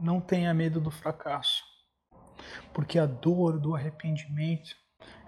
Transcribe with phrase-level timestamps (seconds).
[0.00, 1.62] não tenha medo do fracasso,
[2.72, 4.76] porque a dor do arrependimento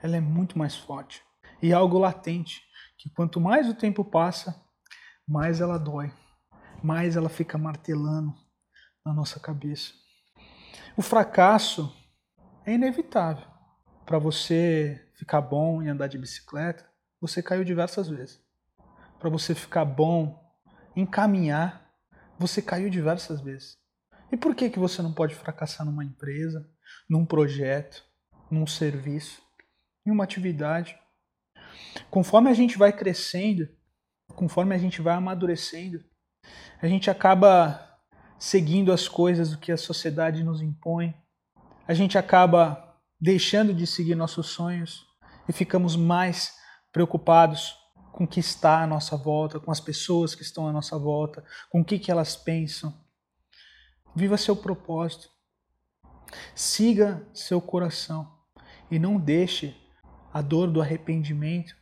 [0.02, 1.22] ela é muito mais forte
[1.62, 2.62] e é algo latente
[2.96, 4.62] que quanto mais o tempo passa,
[5.26, 6.12] mais ela dói,
[6.82, 8.34] mais ela fica martelando
[9.04, 9.92] na nossa cabeça.
[10.96, 11.94] O fracasso
[12.66, 13.46] é inevitável.
[14.04, 16.88] Para você ficar bom em andar de bicicleta,
[17.20, 18.40] você caiu diversas vezes.
[19.18, 20.38] Para você ficar bom
[20.96, 21.90] em caminhar,
[22.38, 23.79] você caiu diversas vezes.
[24.32, 26.68] E por que, que você não pode fracassar numa empresa,
[27.08, 28.04] num projeto,
[28.50, 29.42] num serviço,
[30.06, 30.96] em uma atividade?
[32.10, 33.68] Conforme a gente vai crescendo,
[34.34, 36.02] conforme a gente vai amadurecendo,
[36.80, 37.88] a gente acaba
[38.38, 41.14] seguindo as coisas que a sociedade nos impõe.
[41.86, 45.04] A gente acaba deixando de seguir nossos sonhos
[45.48, 46.54] e ficamos mais
[46.92, 47.76] preocupados
[48.12, 51.44] com o que está à nossa volta, com as pessoas que estão à nossa volta,
[51.68, 52.94] com o que, que elas pensam.
[54.14, 55.30] Viva seu propósito.
[56.54, 58.30] Siga seu coração
[58.90, 59.76] e não deixe
[60.32, 61.74] a dor do arrependimento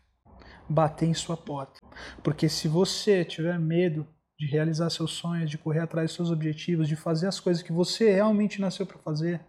[0.69, 1.81] bater em sua porta.
[2.23, 4.07] Porque se você tiver medo
[4.39, 7.73] de realizar seus sonhos, de correr atrás dos seus objetivos, de fazer as coisas que
[7.73, 9.45] você realmente nasceu para fazer,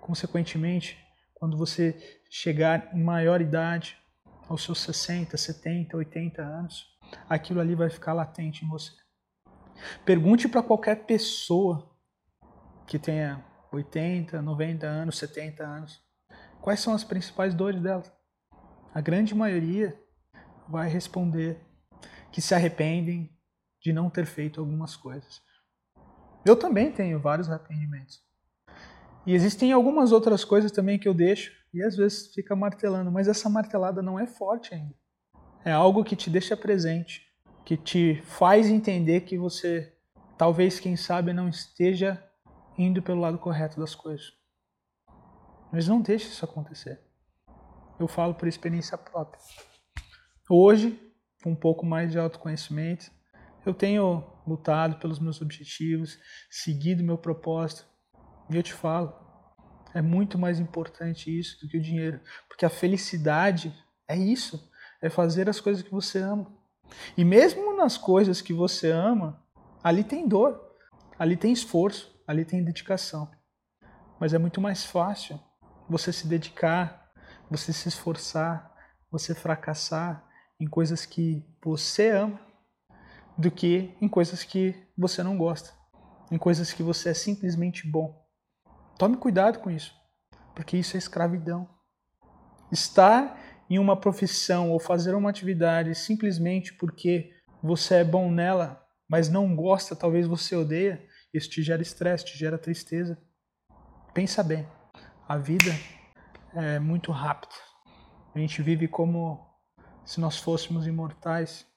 [0.00, 0.96] consequentemente,
[1.34, 3.96] quando você chegar em maior idade,
[4.48, 6.86] aos seus 60, 70, 80 anos,
[7.28, 8.92] aquilo ali vai ficar latente em você.
[10.04, 11.87] Pergunte para qualquer pessoa
[12.88, 16.02] que tenha 80, 90 anos, 70 anos,
[16.62, 18.02] quais são as principais dores dela.
[18.94, 19.94] A grande maioria
[20.66, 21.60] vai responder
[22.32, 23.30] que se arrependem
[23.80, 25.42] de não ter feito algumas coisas.
[26.46, 28.22] Eu também tenho vários arrependimentos.
[29.26, 33.28] E existem algumas outras coisas também que eu deixo e às vezes fica martelando, mas
[33.28, 34.94] essa martelada não é forte ainda.
[35.62, 37.26] É algo que te deixa presente,
[37.66, 39.94] que te faz entender que você
[40.38, 42.24] talvez, quem sabe, não esteja
[42.78, 44.32] indo pelo lado correto das coisas.
[45.72, 47.00] Mas não deixe isso acontecer.
[47.98, 49.42] Eu falo por experiência própria.
[50.48, 50.98] Hoje,
[51.42, 53.10] com um pouco mais de autoconhecimento,
[53.66, 57.86] eu tenho lutado pelos meus objetivos, seguido meu propósito.
[58.48, 59.12] E eu te falo,
[59.92, 63.74] é muito mais importante isso do que o dinheiro, porque a felicidade
[64.06, 64.70] é isso,
[65.02, 66.50] é fazer as coisas que você ama.
[67.16, 69.44] E mesmo nas coisas que você ama,
[69.82, 70.74] ali tem dor,
[71.18, 73.30] ali tem esforço, ali tem dedicação.
[74.20, 75.40] Mas é muito mais fácil
[75.88, 77.10] você se dedicar,
[77.50, 78.70] você se esforçar,
[79.10, 80.28] você fracassar
[80.60, 82.38] em coisas que você ama
[83.38, 85.72] do que em coisas que você não gosta,
[86.30, 88.22] em coisas que você é simplesmente bom.
[88.98, 89.94] Tome cuidado com isso,
[90.54, 91.66] porque isso é escravidão.
[92.70, 93.38] Estar
[93.70, 99.54] em uma profissão ou fazer uma atividade simplesmente porque você é bom nela, mas não
[99.54, 101.02] gosta, talvez você odeia,
[101.32, 103.18] isso te gera estresse, te gera tristeza.
[104.14, 104.66] Pensa bem,
[105.28, 105.70] a vida
[106.54, 107.54] é muito rápida.
[108.34, 109.46] A gente vive como
[110.04, 111.68] se nós fôssemos imortais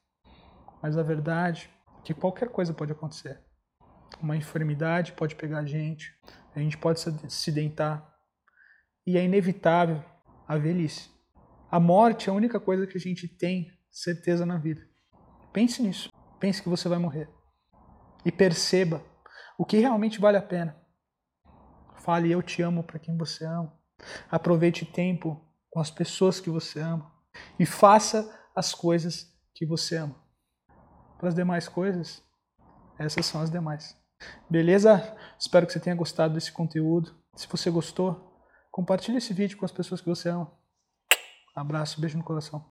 [0.81, 1.69] mas a verdade
[1.99, 3.39] é que qualquer coisa pode acontecer.
[4.21, 6.13] Uma enfermidade pode pegar a gente,
[6.55, 8.09] a gente pode se acidentar.
[9.05, 10.03] E é inevitável
[10.47, 11.09] a velhice.
[11.69, 14.81] A morte é a única coisa que a gente tem certeza na vida.
[15.53, 16.09] Pense nisso.
[16.39, 17.29] Pense que você vai morrer.
[18.25, 19.01] E perceba
[19.61, 20.75] o que realmente vale a pena.
[21.97, 23.71] Fale eu te amo para quem você ama.
[24.27, 25.39] Aproveite tempo
[25.69, 27.13] com as pessoas que você ama.
[27.59, 30.15] E faça as coisas que você ama.
[31.19, 32.23] Para as demais coisas,
[32.97, 33.95] essas são as demais.
[34.49, 35.15] Beleza?
[35.39, 37.15] Espero que você tenha gostado desse conteúdo.
[37.35, 38.35] Se você gostou,
[38.71, 40.51] compartilhe esse vídeo com as pessoas que você ama.
[41.55, 42.59] Abraço, beijo no coração.